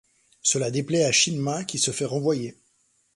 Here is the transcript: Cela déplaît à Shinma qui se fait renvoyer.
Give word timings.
Cela 0.41 0.71
déplaît 0.71 1.03
à 1.05 1.11
Shinma 1.11 1.63
qui 1.63 1.77
se 1.77 1.91
fait 1.91 2.05
renvoyer. 2.05 2.57